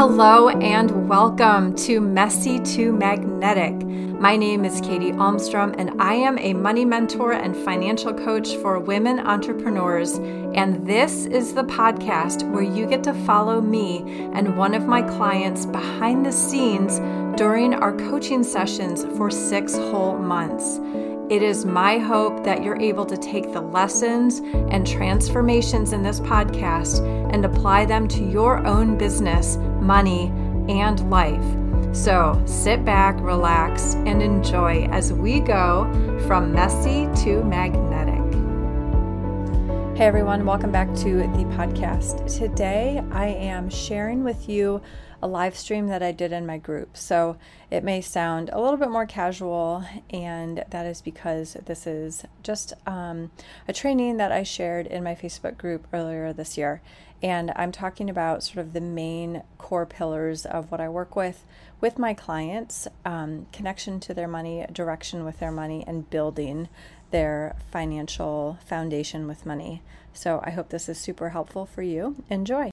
[0.00, 3.86] Hello and welcome to Messy to Magnetic.
[4.18, 8.78] My name is Katy Almstrom, and I am a money mentor and financial coach for
[8.78, 10.14] women entrepreneurs.
[10.54, 15.02] And this is the podcast where you get to follow me and one of my
[15.02, 16.98] clients behind the scenes
[17.38, 20.80] during our coaching sessions for six whole months.
[21.30, 24.40] It is my hope that you're able to take the lessons
[24.72, 30.32] and transformations in this podcast and apply them to your own business, money,
[30.68, 31.44] and life.
[31.94, 35.90] So sit back, relax, and enjoy as we go
[36.26, 38.20] from messy to magnetic.
[39.96, 42.38] Hey everyone, welcome back to the podcast.
[42.38, 44.80] Today I am sharing with you
[45.22, 46.96] a live stream that I did in my group.
[46.96, 47.36] So
[47.70, 52.72] it may sound a little bit more casual, and that is because this is just
[52.86, 53.30] um,
[53.68, 56.80] a training that I shared in my Facebook group earlier this year.
[57.22, 61.44] And I'm talking about sort of the main core pillars of what I work with
[61.80, 66.68] with my clients um, connection to their money, direction with their money, and building
[67.10, 69.82] their financial foundation with money.
[70.12, 72.16] So I hope this is super helpful for you.
[72.30, 72.70] Enjoy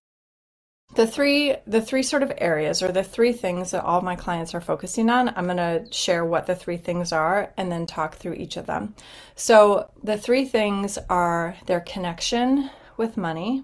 [0.98, 4.56] the three the three sort of areas or the three things that all my clients
[4.56, 8.16] are focusing on i'm going to share what the three things are and then talk
[8.16, 8.95] through each of them.
[9.36, 13.64] So the three things are their connection with money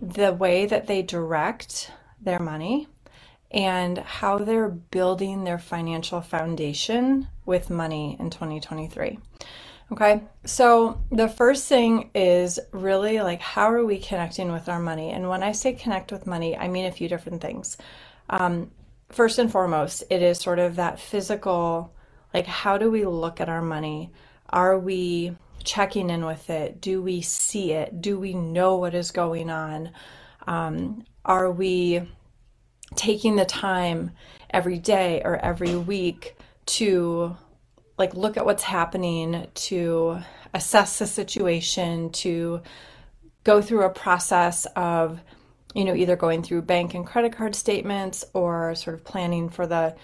[0.00, 2.88] the way that they direct their money
[3.50, 9.18] and how they're building their financial foundation with money in 2023
[9.90, 15.10] Okay, so the first thing is really like how are we connecting with our money?
[15.10, 17.78] And when I say connect with money, I mean a few different things.
[18.28, 18.70] Um,
[19.08, 21.94] first and foremost, it is sort of that physical,
[22.34, 24.12] like how do we look at our money?
[24.50, 26.82] Are we checking in with it?
[26.82, 28.02] Do we see it?
[28.02, 29.90] Do we know what is going on?
[30.46, 32.02] Um, are we
[32.94, 34.10] taking the time
[34.50, 37.36] every day or every week to
[37.98, 40.20] like look at what's happening, to
[40.54, 42.62] assess the situation, to
[43.44, 45.20] go through a process of
[45.74, 49.66] you know either going through bank and credit card statements or sort of planning for
[49.66, 49.94] the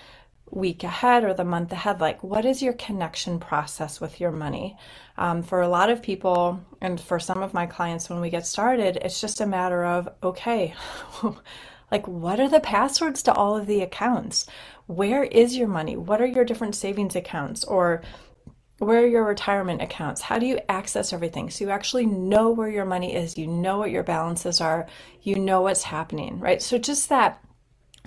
[0.50, 2.00] week ahead or the month ahead.
[2.00, 4.76] Like what is your connection process with your money?
[5.16, 8.46] Um, for a lot of people and for some of my clients when we get
[8.46, 10.74] started it's just a matter of okay
[11.90, 14.46] like what are the passwords to all of the accounts
[14.86, 15.96] where is your money?
[15.96, 18.02] What are your different savings accounts or
[18.78, 20.20] where are your retirement accounts?
[20.20, 21.48] How do you access everything?
[21.50, 24.86] So you actually know where your money is, you know what your balances are,
[25.22, 26.60] you know what's happening, right?
[26.60, 27.42] So just that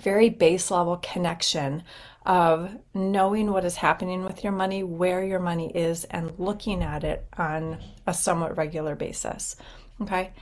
[0.02, 1.82] very base level connection
[2.24, 7.02] of knowing what is happening with your money, where your money is, and looking at
[7.02, 9.56] it on a somewhat regular basis.
[10.02, 10.32] Okay.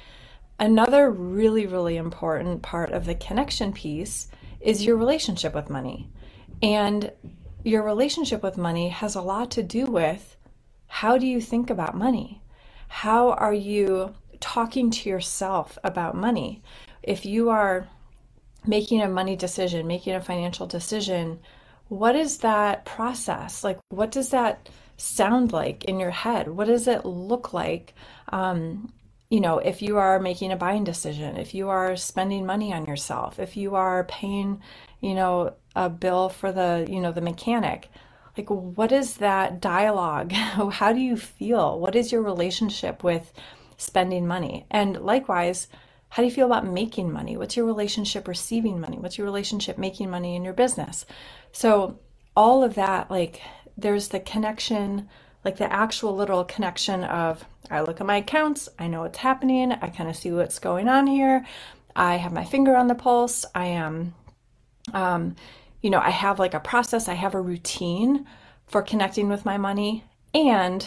[0.59, 4.29] Another really, really important part of the connection piece
[4.61, 6.11] is your relationship with money.
[6.63, 7.13] And
[7.65, 10.37] your relationship with money has a lot to do with
[10.87, 12.41] how do you think about money?
[12.89, 16.63] How are you talking to yourself about money?
[17.03, 17.89] If you are
[18.67, 21.41] making a money decision, making a financial decision,
[21.89, 23.63] what is that process?
[23.63, 26.49] Like, what does that sound like in your head?
[26.49, 27.95] What does it look like?
[28.31, 28.93] Um,
[29.31, 32.87] you know, if you are making a buying decision, if you are spending money on
[32.87, 34.63] yourself, if you are paying,
[35.01, 37.89] you know, a bill for the, you know, the mechanic,
[38.37, 40.33] like what is that dialogue?
[40.33, 41.79] How do you feel?
[41.79, 43.33] What is your relationship with
[43.77, 44.67] spending money?
[44.71, 45.69] And likewise,
[46.09, 47.37] how do you feel about making money?
[47.37, 48.97] What's your relationship receiving money?
[48.97, 51.05] What's your relationship making money in your business?
[51.53, 51.99] So,
[52.37, 53.43] all of that, like,
[53.77, 55.09] there's the connection
[55.47, 59.71] like the actual literal connection of I look at my accounts, I know what's happening,
[59.71, 61.47] I kind of see what's going on here.
[61.95, 63.45] I have my finger on the pulse.
[63.55, 64.13] I am,
[64.93, 65.37] um,
[65.87, 68.27] you know, I have like a process, I have a routine
[68.67, 70.03] for connecting with my money.
[70.35, 70.85] And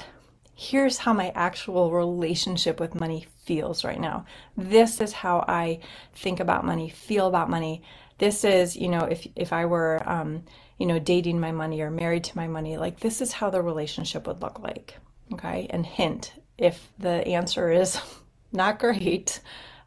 [0.55, 4.25] here's how my actual relationship with money feels right now.
[4.57, 5.79] This is how I
[6.11, 7.81] think about money, feel about money.
[8.17, 10.43] This is, you know, if if I were um,
[10.77, 13.61] you know, dating my money or married to my money, like this is how the
[13.61, 14.97] relationship would look like.
[15.31, 15.67] Okay.
[15.69, 17.97] And hint, if the answer is
[18.51, 19.39] not great,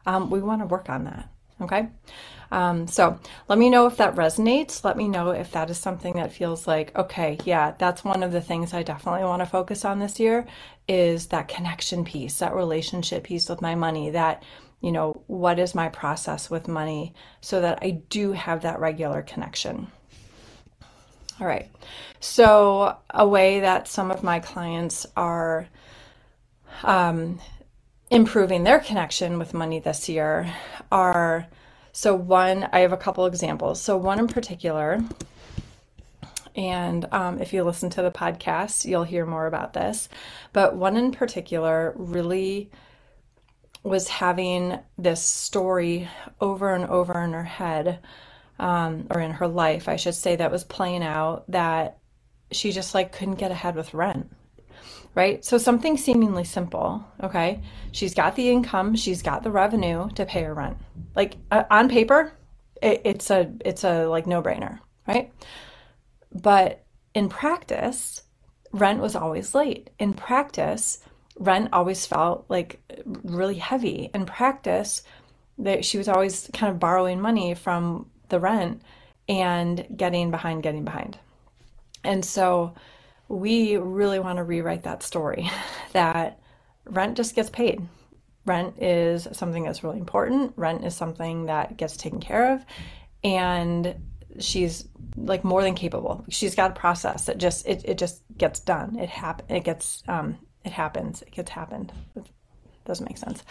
[0.07, 1.29] um, we want to work on that.
[1.61, 1.89] Okay.
[2.51, 4.83] Um, so let me know if that resonates.
[4.83, 8.31] Let me know if that is something that feels like, okay, yeah, that's one of
[8.31, 10.45] the things I definitely want to focus on this year
[10.87, 14.43] is that connection piece, that relationship piece with my money, that,
[14.81, 19.21] you know, what is my process with money so that I do have that regular
[19.21, 19.87] connection.
[21.39, 21.69] All right.
[22.19, 25.67] So, a way that some of my clients are
[26.83, 27.39] um,
[28.09, 30.53] improving their connection with money this year
[30.91, 31.47] are
[31.93, 33.79] So, one, I have a couple examples.
[33.79, 34.99] So, one in particular,
[36.55, 40.09] and um, if you listen to the podcast, you'll hear more about this.
[40.53, 42.71] But one in particular really
[43.83, 46.09] was having this story
[46.41, 47.99] over and over in her head,
[48.57, 51.99] um, or in her life, I should say, that was playing out that
[52.51, 54.31] she just like couldn't get ahead with rent
[55.15, 55.43] right?
[55.43, 57.61] So something seemingly simple, okay?
[57.91, 60.77] She's got the income, she's got the revenue to pay her rent.
[61.15, 62.33] Like uh, on paper,
[62.81, 65.31] it, it's a it's a like no-brainer, right?
[66.31, 66.83] But
[67.13, 68.23] in practice,
[68.71, 69.91] rent was always late.
[69.99, 70.99] In practice,
[71.37, 74.09] rent always felt like really heavy.
[74.13, 75.03] In practice,
[75.59, 78.81] that she was always kind of borrowing money from the rent
[79.29, 81.17] and getting behind, getting behind.
[82.03, 82.73] And so
[83.33, 85.49] we really want to rewrite that story
[85.93, 86.39] that
[86.85, 87.81] rent just gets paid.
[88.45, 90.53] Rent is something that's really important.
[90.57, 92.65] Rent is something that gets taken care of.
[93.23, 93.95] And
[94.39, 94.85] she's
[95.15, 96.25] like more than capable.
[96.29, 98.97] She's got a process that just it, it just gets done.
[98.97, 101.21] It happen it gets um it happens.
[101.21, 101.91] It gets happened.
[102.85, 103.43] Doesn't make sense.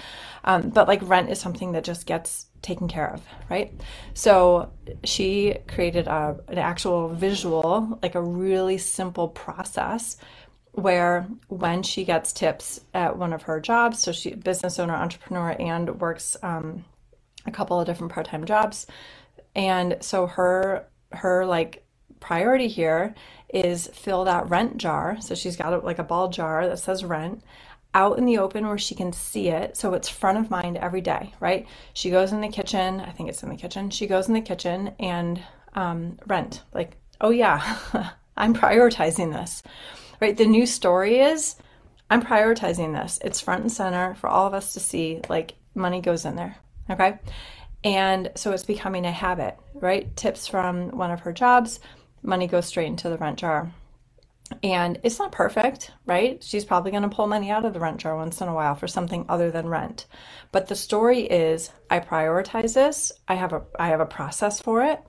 [0.45, 3.73] Um, but like rent is something that just gets taken care of, right?
[4.15, 4.71] So
[5.05, 10.17] she created a, an actual visual, like a really simple process
[10.73, 15.55] where when she gets tips at one of her jobs, so she business owner, entrepreneur,
[15.59, 16.85] and works um,
[17.45, 18.87] a couple of different part-time jobs,
[19.55, 21.85] and so her her like
[22.21, 23.15] priority here
[23.53, 25.21] is fill that rent jar.
[25.21, 27.43] So she's got like a ball jar that says rent
[27.95, 29.77] out in the open where she can see it.
[29.77, 31.67] So it's front of mind every day, right?
[31.93, 33.01] She goes in the kitchen.
[33.01, 33.91] I think it's in the kitchen.
[33.91, 35.43] She goes in the kitchen and
[35.75, 36.63] um, rent.
[36.73, 37.79] Like, oh yeah,
[38.37, 39.63] I'm prioritizing this,
[40.21, 40.37] right?
[40.37, 41.57] The new story is
[42.11, 43.19] I'm prioritizing this.
[43.23, 45.21] It's front and center for all of us to see.
[45.29, 46.57] Like, money goes in there,
[46.91, 47.19] okay?
[47.85, 50.15] And so it's becoming a habit, right?
[50.17, 51.81] Tips from one of her jobs,
[52.23, 53.73] money goes straight into the rent jar.
[54.63, 56.43] And it's not perfect, right?
[56.43, 58.75] She's probably going to pull money out of the rent jar once in a while
[58.75, 60.07] for something other than rent.
[60.51, 63.13] But the story is I prioritize this.
[63.29, 65.01] I have a I have a process for it.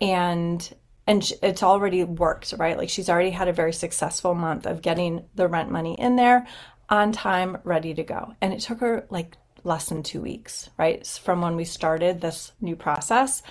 [0.00, 0.74] And
[1.06, 2.76] and it's already worked, right?
[2.76, 6.46] Like she's already had a very successful month of getting the rent money in there
[6.88, 8.34] on time, ready to go.
[8.40, 11.06] And it took her like less than 2 weeks, right?
[11.06, 13.42] From when we started this new process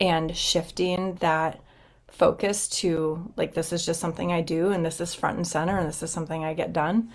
[0.00, 1.60] and shifting that
[2.10, 5.78] focus to like this is just something I do and this is front and center
[5.78, 7.12] and this is something I get done.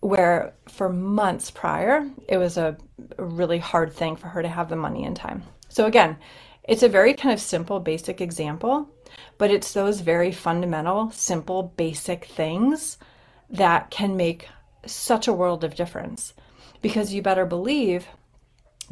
[0.00, 2.76] Where for months prior, it was a
[3.18, 5.42] really hard thing for her to have the money in time.
[5.68, 6.16] So, again,
[6.64, 8.88] it's a very kind of simple, basic example,
[9.38, 12.98] but it's those very fundamental, simple, basic things
[13.50, 14.48] that can make
[14.84, 16.34] such a world of difference.
[16.82, 18.06] Because you better believe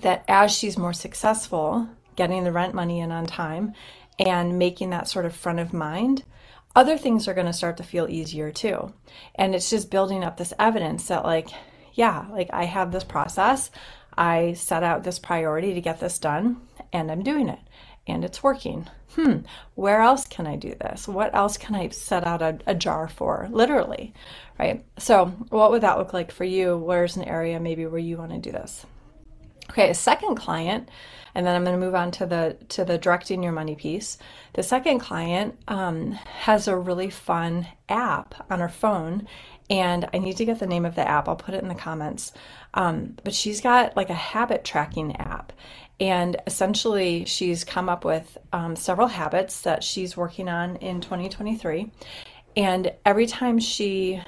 [0.01, 3.73] that as she's more successful getting the rent money in on time
[4.19, 6.25] and making that sort of front of mind,
[6.77, 8.93] other things are going to start to feel easier too.
[9.35, 11.49] And it's just building up this evidence that, like,
[11.95, 13.71] yeah, like I have this process.
[14.17, 16.61] I set out this priority to get this done,
[16.93, 17.59] and I'm doing it,
[18.07, 18.89] and it's working.
[19.15, 19.39] Hmm,
[19.75, 21.07] where else can I do this?
[21.07, 23.49] What else can I set out a, a jar for?
[23.51, 24.13] Literally,
[24.59, 24.85] right?
[24.99, 26.77] So, what would that look like for you?
[26.77, 28.87] Where's an area maybe where you want to do this?
[29.71, 30.89] Okay, a second client
[31.35, 34.19] and then I'm going to move on to the to the directing your money piece.
[34.53, 39.27] The second client um, has a really fun app on her phone,
[39.69, 41.29] and I need to get the name of the app.
[41.29, 42.33] I'll put it in the comments.
[42.75, 45.53] Um, but she's got like a habit tracking app,
[45.99, 51.91] and essentially she's come up with um, several habits that she's working on in 2023,
[52.57, 54.23] and every time she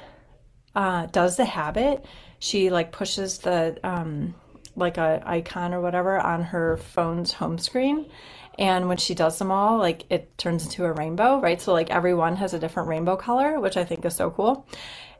[0.75, 2.05] uh, does the habit,
[2.41, 4.35] she like pushes the um,
[4.77, 8.07] like a icon or whatever on her phone's home screen.
[8.59, 11.61] And when she does them all like it turns into a rainbow right?
[11.61, 14.67] So like every one has a different rainbow color which i think is so cool.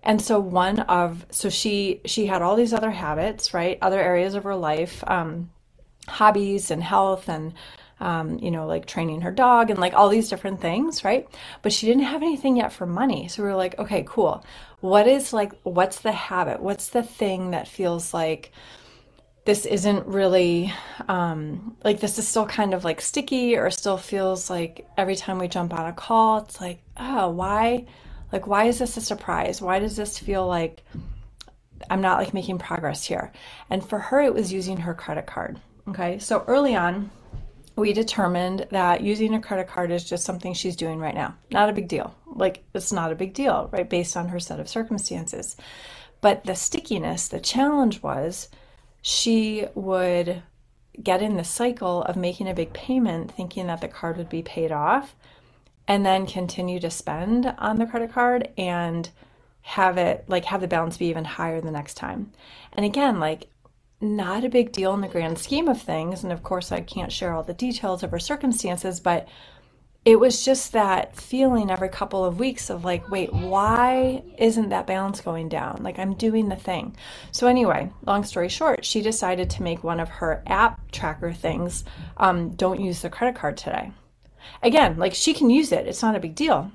[0.03, 3.79] And so one of so she she had all these other habits right?
[3.83, 5.51] Other areas of her life um,
[6.09, 7.53] hobbies and health and
[7.99, 11.29] um, you know like training her dog and like all these different things right?
[11.63, 13.29] But she didn't have anything yet for money.
[13.29, 14.45] So we were like okay cool.
[14.81, 16.61] What is like what's the habit?
[16.63, 18.53] What's the thing that feels like
[19.47, 20.73] this isn't really
[21.09, 25.39] um, like this is still kind of like sticky or still feels like every time
[25.39, 27.87] we jump on a call it's like oh why
[28.33, 29.63] like why is this a surprise?
[29.63, 30.83] Why does this feel like
[31.91, 33.33] i'm not like making progress here?
[33.71, 36.19] And for her it was using her credit card okay?
[36.19, 37.11] So early on
[37.77, 41.37] we determined that using a credit card is just something she's doing right now.
[41.53, 42.17] Not a big deal.
[42.27, 45.57] Like it's not a big deal right based on her set of circumstances.
[46.21, 48.49] But the stickiness the challenge was
[49.09, 50.43] she would
[51.01, 54.43] get in the cycle of making a big payment thinking that the card would be
[54.43, 55.15] paid off
[55.87, 59.09] and then continue to spend on the credit card and
[59.61, 62.33] have it like have the balance be even higher the next time.
[62.73, 63.47] And again, like
[64.01, 66.25] not a big deal in the grand scheme of things.
[66.25, 69.29] And of course, I can't share all the details of her circumstances, but
[70.07, 74.87] it was just that feeling every couple of weeks of like, wait, why isn't that
[74.87, 75.83] balance going down?
[75.83, 76.97] Like, I'm doing the thing.
[77.33, 81.83] So, anyway, long story short, she decided to make one of her app tracker things
[82.19, 83.91] um, don't use the credit card today.
[84.63, 86.71] Again, like she can use it, it's not a big deal.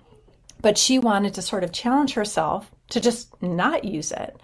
[0.61, 4.35] But she wanted to sort of challenge herself to just not use it.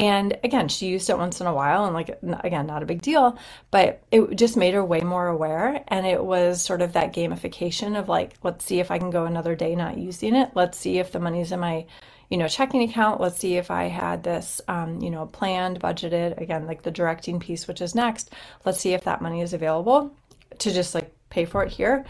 [0.00, 3.02] And again, she used it once in a while and, like, again, not a big
[3.02, 3.36] deal,
[3.70, 5.84] but it just made her way more aware.
[5.88, 9.26] And it was sort of that gamification of like, let's see if I can go
[9.26, 10.52] another day not using it.
[10.54, 11.84] Let's see if the money's in my,
[12.30, 13.20] you know, checking account.
[13.20, 17.38] Let's see if I had this, um, you know, planned, budgeted, again, like the directing
[17.38, 18.30] piece, which is next.
[18.64, 20.14] Let's see if that money is available
[20.60, 22.06] to just like pay for it here.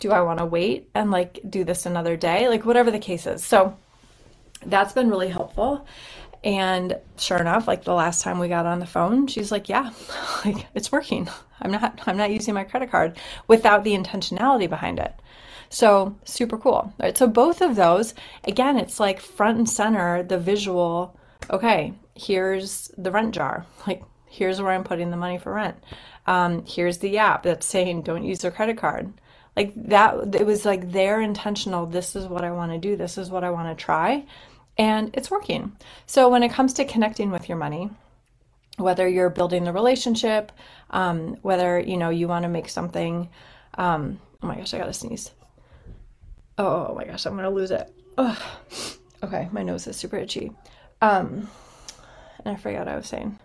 [0.00, 2.48] Do I want to wait and like do this another day?
[2.48, 3.44] Like, whatever the case is.
[3.44, 3.76] So,
[4.66, 5.86] that's been really helpful.
[6.44, 9.90] And sure enough, like the last time we got on the phone, she's like, "Yeah,
[10.44, 11.28] like it's working.
[11.60, 13.18] I'm not I'm not using my credit card
[13.48, 15.14] without the intentionality behind it."
[15.70, 16.92] So, super cool.
[16.98, 17.16] Right?
[17.16, 18.14] So both of those,
[18.44, 21.18] again, it's like front and center the visual,
[21.50, 23.66] okay, here's the rent jar.
[23.86, 25.76] Like here's where I'm putting the money for rent.
[26.26, 29.12] Um, here's the app that's saying don't use a credit card.
[29.56, 33.18] Like that it was like they're intentional, this is what I want to do, this
[33.18, 34.24] is what I want to try
[34.78, 35.72] and it's working.
[36.06, 37.90] So when it comes to connecting with your money,
[38.76, 40.52] whether you're building the relationship,
[40.90, 43.28] um, whether you know you want to make something.
[43.74, 45.32] Um, oh my gosh, I gotta sneeze.
[46.56, 47.92] Oh, oh my gosh, I'm gonna lose it.
[48.16, 48.42] Ugh.
[49.22, 50.52] Okay, my nose is super itchy.
[51.02, 51.50] Um,
[52.44, 53.38] and I forgot what I was saying.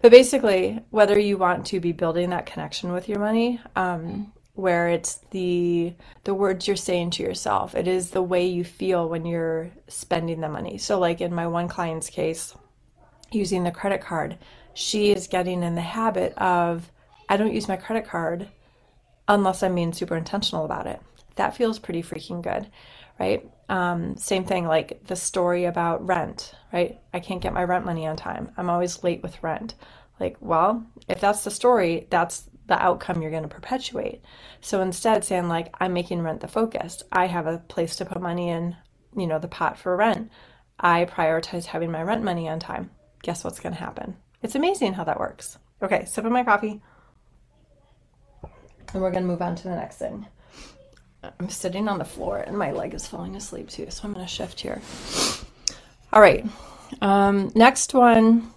[0.00, 4.88] But basically, whether you want to be building that connection with your money, um, where
[4.88, 5.94] it's the
[6.24, 7.74] the words you're saying to yourself.
[7.74, 10.78] It is the way you feel when you're spending the money.
[10.78, 12.54] So like in my one client's case
[13.32, 14.38] using the credit card
[14.74, 16.90] she is getting in the habit of
[17.28, 18.48] i don't use my credit card
[19.28, 21.00] unless i'm being super intentional about it.
[21.36, 22.70] That feels pretty freaking good
[23.18, 23.48] right?
[23.68, 26.98] Um, same thing like the story about rent right?
[27.12, 28.50] I can't get my rent money on time.
[28.56, 29.74] I'm always late with rent.
[30.20, 34.22] Like well if that's the story that's the outcome you're going to perpetuate.
[34.60, 37.02] So instead, saying like, I'm making rent the focus.
[37.12, 38.76] I have a place to put money in,
[39.16, 40.30] you know, the pot for rent.
[40.78, 42.90] I prioritize having my rent money on time.
[43.22, 44.16] Guess what's going to happen?
[44.42, 45.58] It's amazing how that works.
[45.82, 46.82] Okay, sip of my coffee.
[48.92, 50.26] And we're going to move on to the next thing.
[51.40, 54.26] I'm sitting on the floor and my leg is falling asleep too, so I'm going
[54.26, 54.80] to shift here.
[56.12, 56.46] All right.
[57.00, 58.53] Um, next one.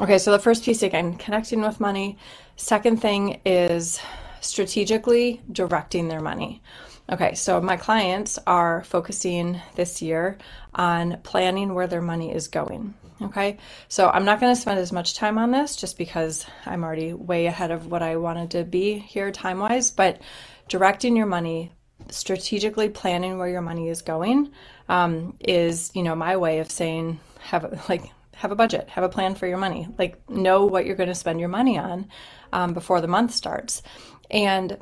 [0.00, 2.18] Okay, so the first piece again, connecting with money.
[2.56, 4.00] Second thing is
[4.40, 6.62] strategically directing their money.
[7.10, 10.36] Okay, so my clients are focusing this year
[10.74, 12.94] on planning where their money is going.
[13.20, 13.58] Okay,
[13.88, 17.12] so I'm not going to spend as much time on this just because I'm already
[17.12, 20.20] way ahead of what I wanted to be here time wise, but
[20.68, 21.72] directing your money,
[22.10, 24.52] strategically planning where your money is going
[24.88, 29.08] um, is, you know, my way of saying, have like, have a budget, have a
[29.08, 32.08] plan for your money, like know what you're going to spend your money on
[32.52, 33.82] um, before the month starts.
[34.30, 34.78] And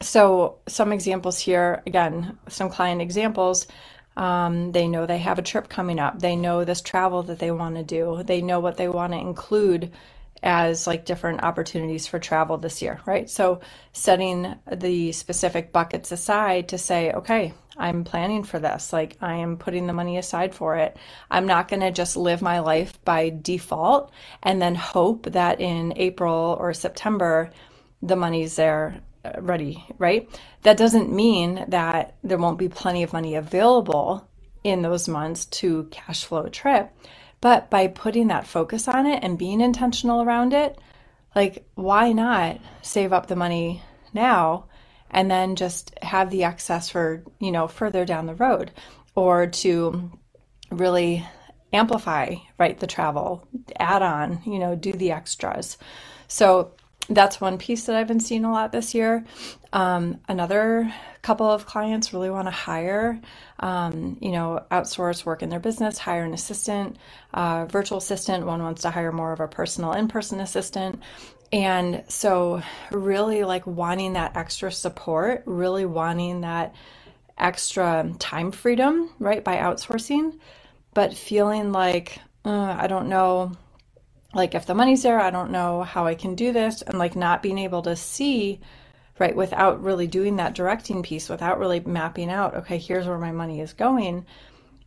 [0.00, 3.66] so, some examples here again, some client examples.
[4.16, 6.20] Um, they know they have a trip coming up.
[6.20, 8.22] They know this travel that they want to do.
[8.22, 9.90] They know what they want to include
[10.42, 13.30] as like different opportunities for travel this year, right?
[13.30, 13.60] So
[13.92, 18.92] setting the specific buckets aside to say, okay, I'm planning for this.
[18.92, 20.96] Like I am putting the money aside for it.
[21.30, 25.94] I'm not going to just live my life by default and then hope that in
[25.96, 27.50] April or September
[28.02, 30.28] the money's there uh, ready, right?
[30.62, 34.28] That doesn't mean that there won't be plenty of money available
[34.64, 36.92] in those months to cash flow a trip.
[37.42, 40.78] But by putting that focus on it and being intentional around it,
[41.36, 43.82] like, why not save up the money
[44.14, 44.66] now
[45.10, 48.70] and then just have the excess for, you know, further down the road
[49.14, 50.10] or to
[50.70, 51.26] really
[51.72, 53.46] amplify, right, the travel,
[53.76, 55.78] add on, you know, do the extras.
[56.28, 56.72] So
[57.08, 59.24] that's one piece that I've been seeing a lot this year.
[59.72, 60.92] Um, another
[61.22, 63.20] couple of clients really want to hire,
[63.60, 66.96] um, you know, outsource work in their business, hire an assistant,
[67.34, 68.46] uh, virtual assistant.
[68.46, 71.02] One wants to hire more of a personal in person assistant.
[71.52, 76.74] And so, really like wanting that extra support, really wanting that
[77.36, 80.38] extra time freedom, right, by outsourcing,
[80.94, 83.52] but feeling like, uh, I don't know
[84.34, 87.16] like if the money's there, I don't know how I can do this and like
[87.16, 88.60] not being able to see
[89.18, 93.32] right without really doing that directing piece, without really mapping out, okay, here's where my
[93.32, 94.26] money is going.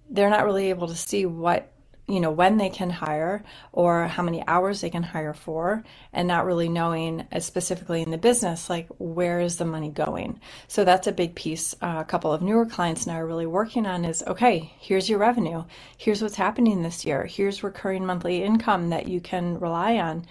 [0.10, 1.72] They're not really able to see what
[2.08, 5.84] you know when they can hire or how many hours they can hire for
[6.14, 10.40] and not really knowing uh, specifically in the business like where is the money going?
[10.68, 13.86] So that's a big piece uh, a couple of newer clients now are really working
[13.86, 15.64] on is okay here's your revenue.
[15.98, 17.26] Here's what's happening this year.
[17.26, 20.26] Here's recurring monthly income that you can rely on.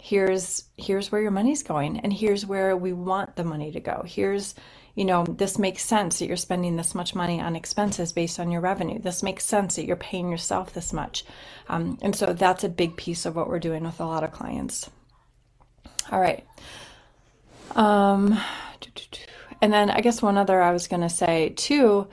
[0.00, 4.04] Here's here's where your money's going and here's where we want the money to go.
[4.06, 4.54] Here's
[4.96, 8.50] you know, this makes sense that you're spending this much money on expenses based on
[8.50, 8.98] your revenue.
[8.98, 11.24] This makes sense that you're paying yourself this much.
[11.68, 14.32] Um, and so that's a big piece of what we're doing with a lot of
[14.32, 14.90] clients.
[16.10, 16.44] All right.
[17.74, 18.40] Um,
[19.60, 22.08] and then I guess one other I was going to say too,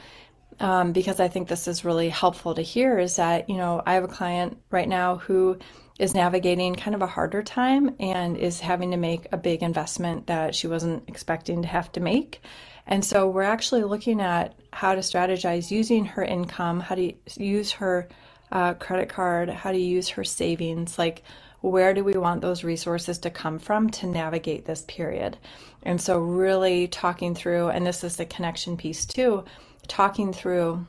[0.60, 3.94] um, because I think this is really helpful to hear, is that, you know, I
[3.94, 5.58] have a client right now who
[6.00, 10.28] is navigating kind of a harder time and is having to make a big investment
[10.28, 12.42] that she wasn't expecting to have to make.
[12.88, 17.72] And so we're actually looking at how to strategize using her income, how to use
[17.74, 18.10] her
[18.52, 21.24] uh, credit card, how to use her savings, like
[21.62, 25.38] where do we want those resources to come from to navigate this period?
[25.84, 29.46] And so, really talking through, and this is the connection piece too,
[29.88, 30.86] talking through,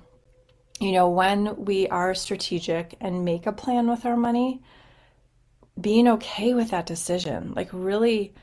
[0.81, 4.63] you know, when we are strategic and make a plan with our money,
[5.81, 8.35] being okay with that decision, like really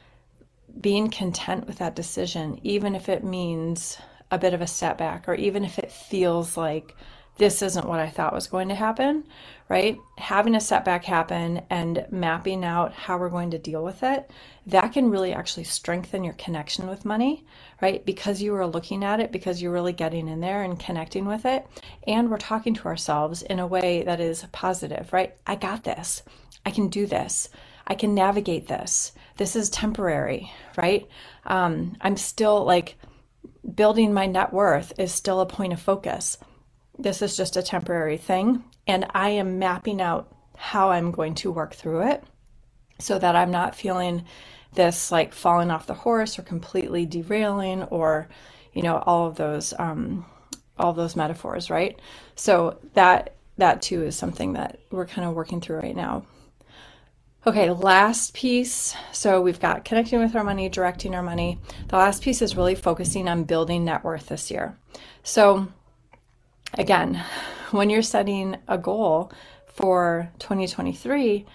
[0.79, 3.97] being content with that decision, even if it means
[4.29, 6.95] a bit of a setback or even if it feels like
[7.37, 9.23] this isn't what I thought was going to happen,
[9.67, 9.97] right?
[10.17, 14.29] Having a setback happen and mapping out how we're going to deal with it,
[14.67, 17.45] that can really actually strengthen your connection with money,
[17.81, 18.05] right?
[18.05, 21.45] Because you are looking at it, because you're really getting in there and connecting with
[21.45, 21.65] it.
[22.05, 25.33] And we're talking to ourselves in a way that is positive, right?
[25.47, 26.23] I got this.
[26.65, 27.49] I can do this.
[27.87, 29.11] I can navigate this.
[29.37, 31.07] This is temporary, right?
[31.45, 32.97] Um, I'm still like
[33.75, 36.37] building my net worth is still a point of focus.
[36.97, 38.63] This is just a temporary thing.
[38.87, 42.23] And I am mapping out how I'm going to work through it
[42.99, 44.25] so that I'm not feeling
[44.73, 48.29] this like falling off the horse or completely derailing or,
[48.73, 50.25] you know, all of those, um,
[50.77, 51.99] all those metaphors, right?
[52.35, 56.25] So that, that too is something that we're kind of working through right now.
[57.45, 58.95] Okay, last piece.
[59.11, 61.57] So we've got connecting with our money, directing our money.
[61.87, 64.77] The last piece is really focusing on building net worth this year.
[65.23, 65.67] So,
[66.75, 67.23] again,
[67.71, 69.31] when you're setting a goal
[69.65, 71.47] for 2023,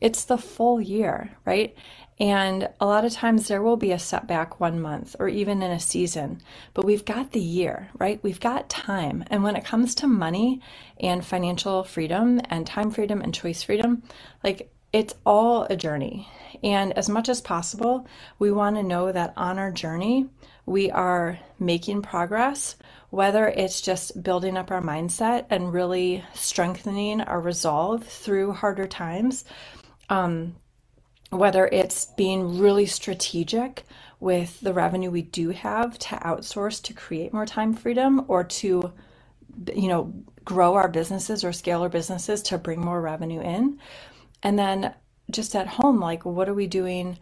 [0.00, 1.74] it's the full year, right?
[2.20, 5.72] And a lot of times there will be a setback one month or even in
[5.72, 6.40] a season,
[6.72, 8.22] but we've got the year, right?
[8.22, 9.24] We've got time.
[9.26, 10.60] And when it comes to money
[11.00, 14.04] and financial freedom and time freedom and choice freedom,
[14.44, 16.28] like it's all a journey.
[16.62, 18.06] And as much as possible,
[18.38, 20.28] we want to know that on our journey,
[20.66, 22.76] we are making progress,
[23.10, 29.44] whether it's just building up our mindset and really strengthening our resolve through harder times,
[30.08, 30.54] um,
[31.30, 33.84] whether it's being really strategic
[34.20, 38.92] with the revenue we do have to outsource to create more time freedom or to
[39.74, 40.12] you know
[40.44, 43.78] grow our businesses or scale our businesses to bring more revenue in
[44.42, 44.94] and then
[45.30, 47.18] just at home, like, what are we doing?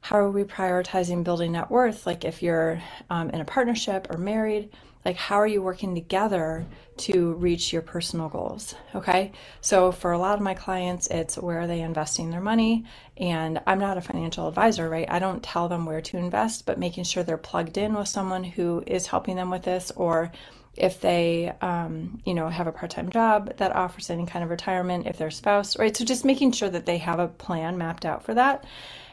[0.00, 2.06] How are we prioritizing building net worth?
[2.06, 4.70] Like, if you're um, in a partnership or married,
[5.04, 6.64] like, how are you working together
[6.98, 8.74] to reach your personal goals?
[8.94, 9.32] Okay.
[9.60, 12.84] So, for a lot of my clients, it's where are they investing their money?
[13.16, 15.10] And I'm not a financial advisor, right?
[15.10, 18.44] I don't tell them where to invest, but making sure they're plugged in with someone
[18.44, 20.30] who is helping them with this or
[20.76, 25.06] if they um, you know have a part-time job that offers any kind of retirement
[25.06, 25.96] if their spouse right?
[25.96, 28.64] So just making sure that they have a plan mapped out for that.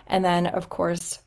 [0.08, 1.20] And then of course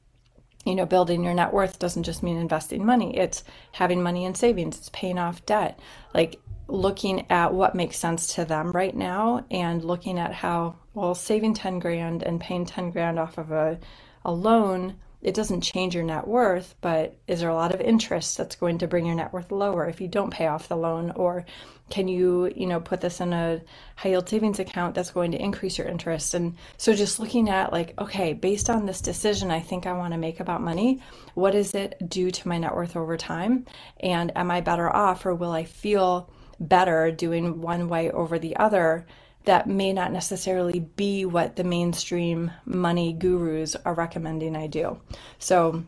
[0.64, 3.16] you know building your net worth doesn't just mean investing money.
[3.16, 4.78] It's having money in savings.
[4.78, 5.78] It's paying off debt.
[6.14, 11.14] Like looking at what makes sense to them right now and looking at how well
[11.14, 13.78] saving 10 grand and paying 10 grand off of a,
[14.24, 18.36] a loan it doesn't change your net worth, but is there a lot of interest
[18.36, 21.12] that's going to bring your net worth lower if you don't pay off the loan?
[21.12, 21.44] Or
[21.90, 23.60] can you, you know, put this in a
[23.96, 26.34] high yield savings account that's going to increase your interest?
[26.34, 30.12] And so just looking at like, okay, based on this decision I think I want
[30.12, 31.00] to make about money,
[31.34, 33.66] what does it do to my net worth over time?
[34.00, 38.56] And am I better off or will I feel better doing one way over the
[38.56, 39.06] other?
[39.44, 45.00] That may not necessarily be what the mainstream money gurus are recommending I do.
[45.38, 45.84] So,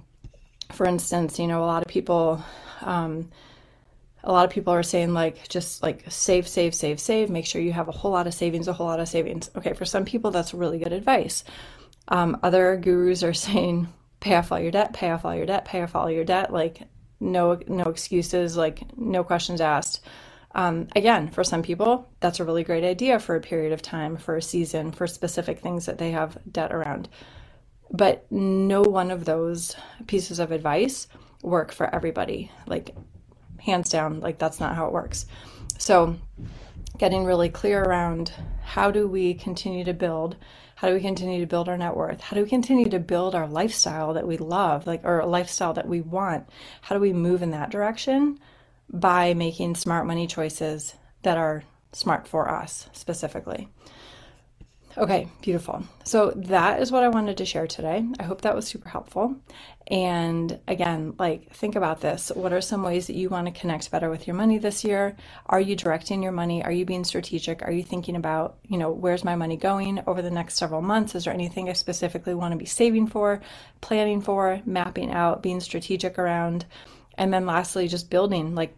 [0.72, 2.42] for instance, you know, a lot of people,
[2.82, 3.30] um,
[4.24, 7.60] a lot of people are saying like just like save save save save make sure
[7.60, 9.50] you have a whole lot of savings a whole lot of savings.
[9.54, 11.44] Okay for some people that's really good advice.
[12.08, 13.88] Um, other gurus are saying
[14.20, 16.52] pay off all your debt pay off all your debt pay off all your debt
[16.52, 16.82] like
[17.20, 20.00] no no excuses like no questions asked
[20.54, 24.16] um, again for some people that's a really great idea for a period of time
[24.16, 27.08] for a season for specific things that they have debt around.
[27.90, 31.06] But no one of those pieces of advice
[31.42, 32.50] work for everybody.
[32.66, 32.94] Like
[33.58, 35.26] hands down like that's not how it works.
[35.78, 36.16] So
[36.98, 40.36] getting really clear around how do we continue to build
[40.76, 43.34] how do we continue to build our net worth how do we continue to build
[43.34, 46.48] our lifestyle that we love like or a lifestyle that we want
[46.82, 48.38] how do we move in that direction
[48.90, 53.68] by making smart money choices that are smart for us specifically
[54.96, 55.82] Okay, beautiful.
[56.04, 58.06] So that is what I wanted to share today.
[58.20, 59.34] I hope that was super helpful.
[59.88, 62.30] And again, like think about this.
[62.34, 65.16] What are some ways that you want to connect better with your money this year?
[65.46, 66.62] Are you directing your money?
[66.62, 67.62] Are you being strategic?
[67.62, 71.16] Are you thinking about, you know, where's my money going over the next several months?
[71.16, 73.40] Is there anything I specifically want to be saving for,
[73.80, 76.66] planning for, mapping out, being strategic around?
[77.16, 78.76] And then lastly, just building like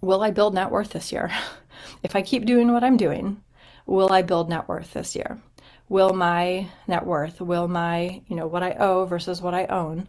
[0.00, 1.30] will I build net worth this year?
[2.02, 3.42] if I keep doing what I'm doing,
[3.86, 5.40] will I build net worth this year?
[5.88, 10.06] Will my net worth, will my, you know, what I owe versus what I own,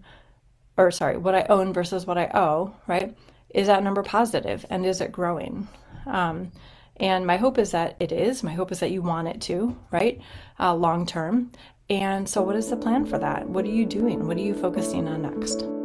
[0.78, 3.15] or sorry, what I own versus what I owe, right?
[3.50, 5.68] Is that number positive and is it growing?
[6.06, 6.52] Um,
[6.98, 8.44] and my hope is that it is.
[8.44, 10.20] My hope is that you want it to, right?
[10.60, 11.52] Uh, long term.
[11.89, 13.50] And so, what is the plan for that?
[13.50, 14.28] What are you doing?
[14.28, 15.79] What are you focusing on next?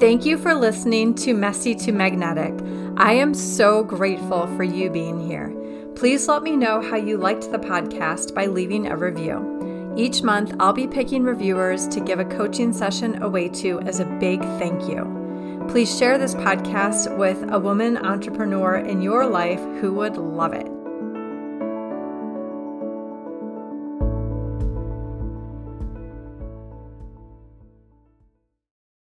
[0.00, 2.52] Thank you for listening to Messy to Magnetic.
[2.96, 5.54] I am so grateful for you being here.
[5.94, 9.94] Please let me know how you liked the podcast by leaving a review.
[9.96, 14.04] Each month, I'll be picking reviewers to give a coaching session away to as a
[14.18, 15.64] big thank you.
[15.68, 20.73] Please share this podcast with a woman entrepreneur in your life who would love it.